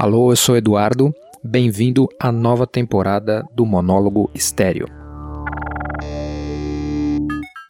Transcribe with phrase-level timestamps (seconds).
[0.00, 1.14] Alô, eu sou Eduardo.
[1.44, 4.86] Bem-vindo à nova temporada do Monólogo Estéreo.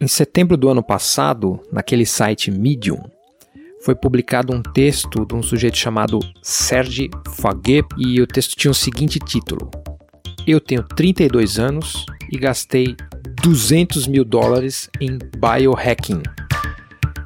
[0.00, 3.02] Em setembro do ano passado, naquele site Medium,
[3.84, 8.74] foi publicado um texto de um sujeito chamado Serge Faguet e o texto tinha o
[8.74, 9.70] seguinte título:
[10.46, 12.96] Eu tenho 32 anos e gastei
[13.42, 16.22] 200 mil dólares em biohacking.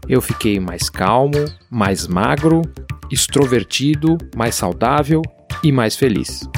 [0.09, 2.63] Eu fiquei mais calmo, mais magro
[3.11, 5.23] extrovertido, mais saudável
[5.63, 6.49] e mais feliz.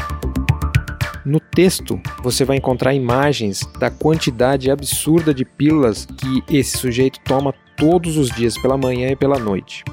[1.24, 7.54] No texto, você vai encontrar imagens da quantidade absurda de pílulas que esse sujeito toma
[7.76, 9.84] todos os dias, pela manhã e pela noite.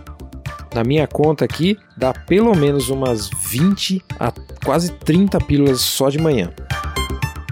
[0.74, 4.32] Na minha conta aqui, dá pelo menos umas 20 a
[4.64, 6.52] quase 30 pílulas só de manhã.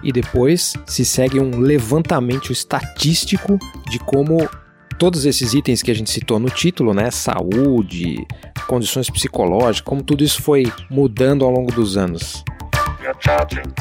[0.03, 3.59] E depois se segue um levantamento estatístico
[3.89, 4.49] de como
[4.97, 8.25] todos esses itens que a gente citou no título, né, saúde,
[8.67, 12.43] condições psicológicas, como tudo isso foi mudando ao longo dos anos.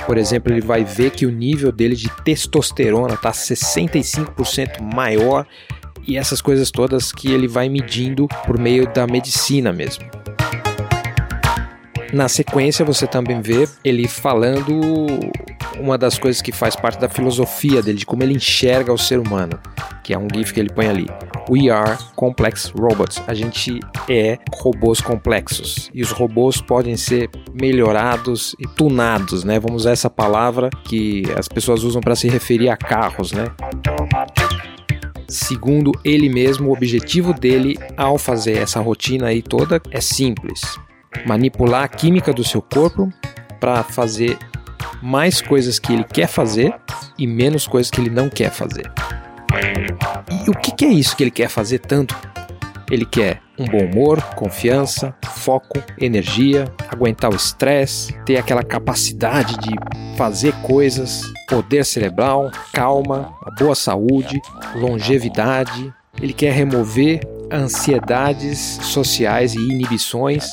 [0.06, 5.47] Por exemplo, ele vai ver que o nível dele de testosterona está 65% maior
[6.06, 10.05] e essas coisas todas que ele vai medindo por meio da medicina mesmo.
[12.12, 14.80] Na sequência, você também vê ele falando
[15.78, 19.20] uma das coisas que faz parte da filosofia dele, de como ele enxerga o ser
[19.20, 19.58] humano,
[20.02, 21.06] que é um GIF que ele põe ali.
[21.48, 23.22] We are complex robots.
[23.28, 25.89] A gente é robôs complexos.
[25.94, 29.61] E os robôs podem ser melhorados e tunados, né?
[29.61, 33.45] Vamos usar essa palavra que as pessoas usam para se referir a carros, né?
[35.28, 40.61] Segundo ele mesmo, o objetivo dele ao fazer essa rotina aí toda é simples
[41.27, 43.12] manipular a química do seu corpo
[43.58, 44.39] para fazer
[45.03, 46.75] mais coisas que ele quer fazer
[47.19, 48.91] e menos coisas que ele não quer fazer.
[50.47, 52.17] E o que, é isso que ele quer fazer tanto?
[52.91, 59.77] Ele quer um bom humor, confiança, foco, energia, aguentar o estresse, ter aquela capacidade de
[60.17, 64.40] fazer coisas, poder cerebral, calma, boa saúde,
[64.74, 65.92] longevidade.
[66.20, 67.20] Ele quer remover
[67.52, 70.48] ansiedades sociais e inibições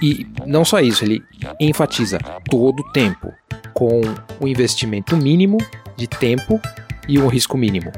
[0.00, 1.22] e não só isso, ele
[1.60, 2.18] enfatiza
[2.48, 3.32] todo o tempo,
[3.74, 4.00] com
[4.40, 5.58] o um investimento mínimo
[5.96, 6.60] de tempo
[7.08, 7.90] e um risco mínimo.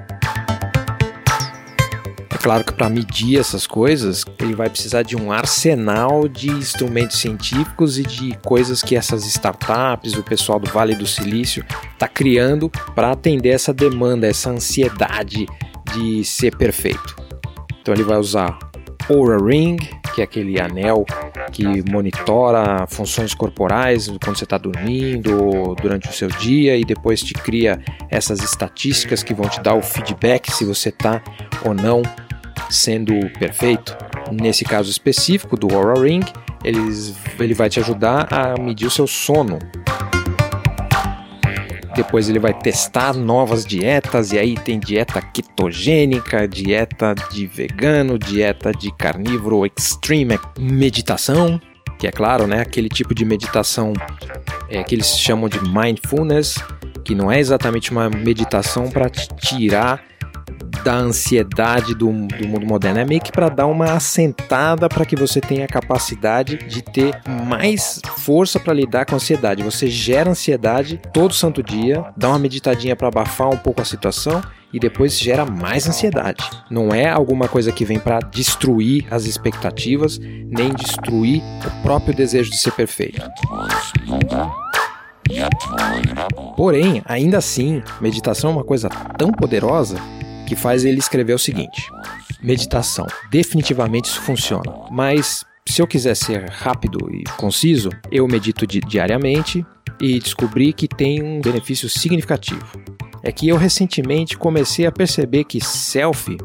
[2.31, 7.19] É claro que para medir essas coisas, ele vai precisar de um arsenal de instrumentos
[7.19, 12.71] científicos e de coisas que essas startups, o pessoal do Vale do Silício, está criando
[12.95, 15.47] para atender essa demanda, essa ansiedade
[15.93, 17.17] de ser perfeito.
[17.81, 18.59] Então ele vai usar
[19.09, 19.77] Oura Ring,
[20.15, 21.05] que é aquele anel
[21.51, 27.35] que monitora funções corporais quando você está dormindo, durante o seu dia e depois te
[27.35, 31.23] cria essas estatísticas que vão te dar o feedback se você está
[31.65, 32.03] ou não
[32.71, 33.97] sendo perfeito.
[34.31, 36.25] Nesse caso específico do Oura Ring,
[36.65, 39.59] eles, ele vai te ajudar a medir o seu sono
[42.03, 48.73] depois ele vai testar novas dietas e aí tem dieta ketogênica, dieta de vegano, dieta
[48.73, 51.61] de carnívoro extreme, meditação,
[51.99, 53.93] que é claro, né, aquele tipo de meditação
[54.71, 56.57] é, que eles chamam de mindfulness,
[57.05, 60.03] que não é exatamente uma meditação para tirar
[60.85, 63.01] da ansiedade do, do mundo moderno.
[63.01, 67.21] É meio que para dar uma assentada para que você tenha a capacidade de ter
[67.47, 69.63] mais força para lidar com a ansiedade.
[69.63, 74.43] Você gera ansiedade todo santo dia, dá uma meditadinha para abafar um pouco a situação
[74.73, 76.45] e depois gera mais ansiedade.
[76.71, 82.51] Não é alguma coisa que vem para destruir as expectativas, nem destruir o próprio desejo
[82.51, 83.21] de ser perfeito.
[86.57, 89.97] Porém, ainda assim, meditação é uma coisa tão poderosa
[90.51, 91.89] que faz ele escrever o seguinte:
[92.43, 93.07] meditação.
[93.31, 99.65] Definitivamente isso funciona, mas se eu quiser ser rápido e conciso, eu medito di diariamente
[100.01, 102.67] e descobri que tem um benefício significativo.
[103.23, 106.37] É que eu recentemente comecei a perceber que self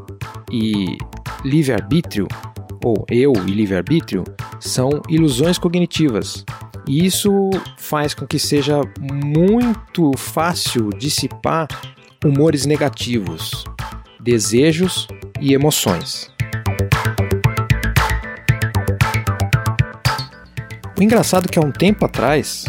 [0.52, 0.96] e
[1.44, 2.28] livre-arbítrio,
[2.84, 4.22] ou eu e livre-arbítrio,
[4.60, 6.44] são ilusões cognitivas.
[6.86, 11.66] E isso faz com que seja muito fácil dissipar
[12.24, 13.64] humores negativos,
[14.26, 15.06] desejos
[15.40, 16.28] e emoções.
[20.98, 22.64] O engraçado é que há um tempo atrás,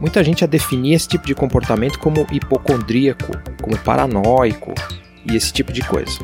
[0.00, 4.72] muita gente a definia esse tipo de comportamento como hipocondríaco, como paranoico
[5.28, 6.20] e esse tipo de coisa.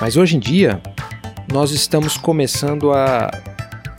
[0.00, 0.82] Mas hoje em dia,
[1.52, 3.30] nós estamos começando a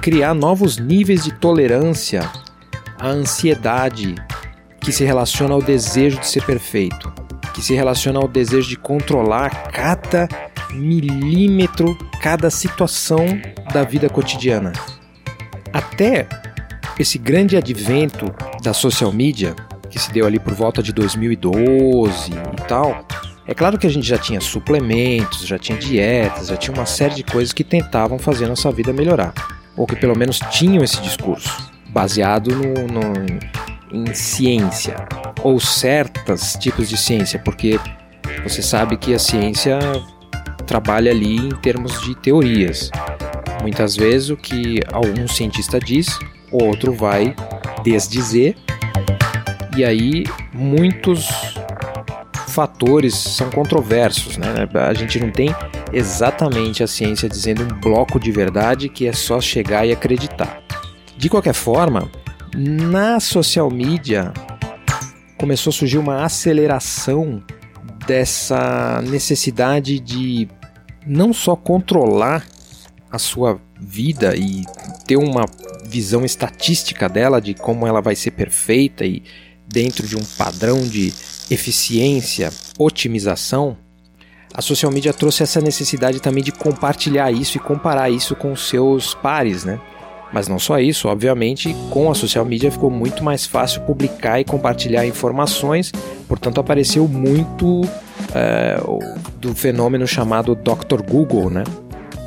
[0.01, 2.29] criar novos níveis de tolerância
[2.99, 4.15] à ansiedade
[4.81, 7.20] que se relaciona ao desejo de ser perfeito.
[7.53, 10.27] Que se relaciona ao desejo de controlar cada
[10.71, 13.25] milímetro, cada situação
[13.73, 14.71] da vida cotidiana.
[15.73, 16.27] Até
[16.99, 19.55] esse grande advento da social media,
[19.89, 23.05] que se deu ali por volta de 2012 e tal,
[23.47, 27.15] é claro que a gente já tinha suplementos, já tinha dietas, já tinha uma série
[27.15, 29.33] de coisas que tentavam fazer nossa vida melhorar.
[29.75, 33.13] Ou que pelo menos tinham esse discurso, baseado no, no,
[33.91, 34.95] em ciência.
[35.43, 37.79] Ou certos tipos de ciência, porque
[38.43, 39.79] você sabe que a ciência
[40.65, 42.89] trabalha ali em termos de teorias.
[43.61, 46.07] Muitas vezes o que algum cientista diz,
[46.51, 47.35] o outro vai
[47.83, 48.55] desdizer,
[49.75, 50.23] e aí
[50.53, 51.27] muitos
[52.47, 54.47] fatores são controversos, né?
[54.73, 55.55] A gente não tem
[55.93, 60.61] exatamente a ciência dizendo um bloco de verdade que é só chegar e acreditar.
[61.17, 62.09] De qualquer forma,
[62.55, 64.33] na social media
[65.41, 67.43] começou a surgir uma aceleração
[68.05, 70.47] dessa necessidade de
[71.03, 72.45] não só controlar
[73.09, 74.63] a sua vida e
[75.07, 75.47] ter uma
[75.83, 79.23] visão estatística dela de como ela vai ser perfeita e
[79.67, 81.11] dentro de um padrão de
[81.49, 83.75] eficiência, otimização,
[84.53, 89.15] a social media trouxe essa necessidade também de compartilhar isso e comparar isso com seus
[89.15, 89.81] pares, né?
[90.33, 94.45] Mas não só isso, obviamente, com a social media ficou muito mais fácil publicar e
[94.45, 95.91] compartilhar informações,
[96.27, 97.81] portanto apareceu muito
[98.33, 98.79] é,
[99.37, 101.01] do fenômeno chamado Dr.
[101.01, 101.63] Google, né?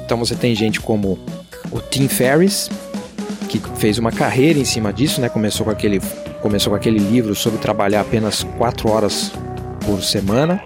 [0.04, 1.18] Então você tem gente como
[1.70, 2.70] o Tim Ferriss,
[3.48, 5.30] que fez uma carreira em cima disso, né?
[5.30, 6.00] Começou com aquele,
[6.42, 9.32] começou com aquele livro sobre trabalhar apenas 4 horas
[9.86, 10.62] por semana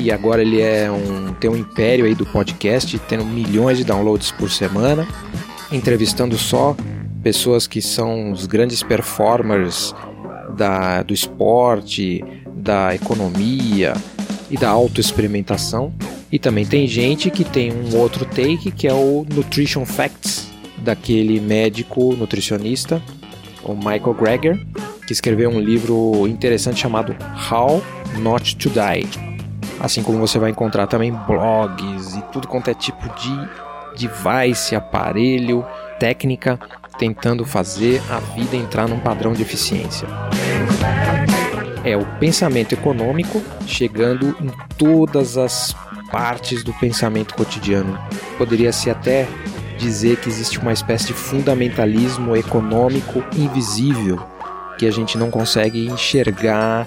[0.00, 4.30] e agora ele é um, tem um império aí do podcast, tendo milhões de downloads
[4.32, 5.06] por semana,
[5.72, 6.76] entrevistando só
[7.22, 9.94] pessoas que são os grandes performers
[10.56, 12.24] da, do esporte,
[12.54, 13.94] da economia
[14.50, 15.92] e da autoexperimentação.
[16.32, 21.40] E também tem gente que tem um outro take que é o Nutrition Facts, daquele
[21.40, 23.02] médico nutricionista,
[23.62, 24.66] o Michael Greger,
[25.06, 27.14] que escreveu um livro interessante chamado
[27.50, 27.82] How
[28.18, 29.08] Not to Die.
[29.78, 35.64] Assim como você vai encontrar também blogs e tudo quanto é tipo de device, aparelho,
[35.98, 36.58] técnica
[36.98, 40.06] tentando fazer a vida entrar num padrão de eficiência.
[41.82, 45.74] É o pensamento econômico chegando em todas as
[46.10, 47.98] partes do pensamento cotidiano.
[48.36, 49.26] Poderia ser até
[49.78, 54.20] dizer que existe uma espécie de fundamentalismo econômico invisível
[54.78, 56.86] que a gente não consegue enxergar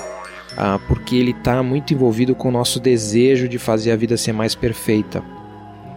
[0.55, 4.33] ah, porque ele está muito envolvido com o nosso desejo de fazer a vida ser
[4.33, 5.23] mais perfeita.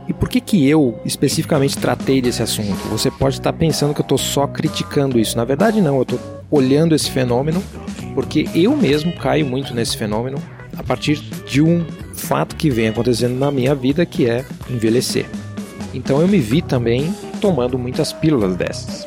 [0.08, 2.76] E por que que eu especificamente tratei desse assunto?
[2.88, 5.36] Você pode estar pensando que eu estou só criticando isso.
[5.36, 6.20] Na verdade não, eu estou
[6.50, 7.62] olhando esse fenômeno
[8.14, 10.38] porque eu mesmo caio muito nesse fenômeno
[10.76, 11.16] a partir
[11.46, 15.26] de um fato que vem acontecendo na minha vida que é envelhecer.
[15.92, 19.06] Então eu me vi também tomando muitas pílulas dessas.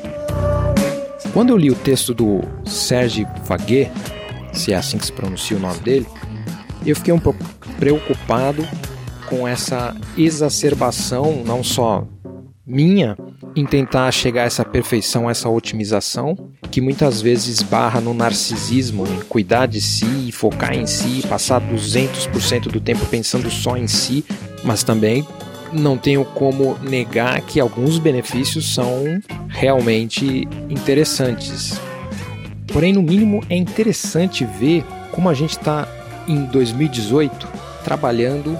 [1.33, 3.91] Quando eu li o texto do Serge Faguet,
[4.51, 6.07] se é assim que se pronuncia o nome dele,
[6.85, 7.39] eu fiquei um pouco
[7.77, 8.67] preocupado
[9.29, 12.05] com essa exacerbação, não só
[12.65, 13.17] minha,
[13.55, 16.37] em tentar chegar a essa perfeição, a essa otimização,
[16.69, 22.67] que muitas vezes barra no narcisismo, em cuidar de si, focar em si, passar 200%
[22.67, 24.23] do tempo pensando só em si,
[24.63, 25.25] mas também
[25.73, 31.79] não tenho como negar que alguns benefícios são realmente interessantes.
[32.67, 35.87] Porém, no mínimo, é interessante ver como a gente está
[36.27, 37.47] em 2018
[37.83, 38.57] trabalhando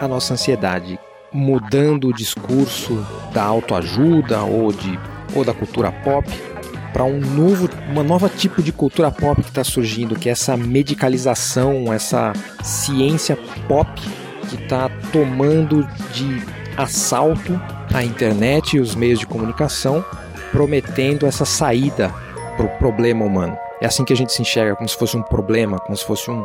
[0.00, 0.98] a nossa ansiedade,
[1.32, 4.98] mudando o discurso da autoajuda ou, de,
[5.34, 6.28] ou da cultura pop
[6.92, 10.56] para um novo, uma nova tipo de cultura pop que está surgindo, que é essa
[10.56, 12.32] medicalização, essa
[12.64, 13.38] ciência
[13.68, 13.88] pop
[14.48, 16.42] que está tomando de
[16.76, 17.60] assalto
[17.94, 20.04] a internet e os meios de comunicação,
[20.50, 22.12] prometendo essa saída
[22.56, 23.56] para o problema humano.
[23.80, 26.30] É assim que a gente se enxerga, como se fosse um problema, como se fosse
[26.30, 26.44] um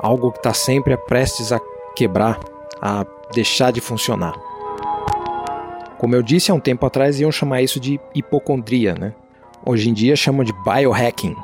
[0.00, 1.60] algo que está sempre prestes a
[1.96, 2.38] quebrar,
[2.84, 4.34] a deixar de funcionar.
[5.96, 9.14] Como eu disse há um tempo atrás, iam chamar isso de hipocondria, né?
[9.64, 11.34] Hoje em dia chamam de biohacking.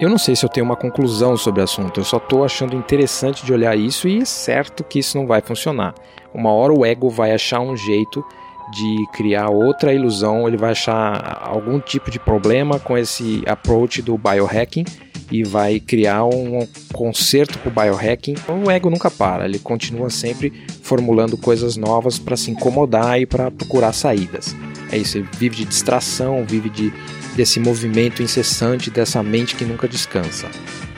[0.00, 2.74] Eu não sei se eu tenho uma conclusão sobre o assunto, eu só estou achando
[2.74, 5.94] interessante de olhar isso e é certo que isso não vai funcionar.
[6.32, 8.24] Uma hora o ego vai achar um jeito
[8.70, 14.16] de criar outra ilusão, ele vai achar algum tipo de problema com esse approach do
[14.16, 14.84] biohacking
[15.30, 18.34] e vai criar um conserto para o biohacking.
[18.64, 23.50] O ego nunca para, ele continua sempre formulando coisas novas para se incomodar e para
[23.50, 24.56] procurar saídas.
[24.90, 26.92] É isso, ele vive de distração, vive de,
[27.36, 30.48] desse movimento incessante dessa mente que nunca descansa.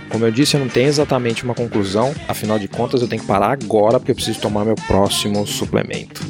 [0.09, 3.29] Como eu disse, eu não tenho exatamente uma conclusão, afinal de contas eu tenho que
[3.29, 6.21] parar agora porque eu preciso tomar meu próximo suplemento.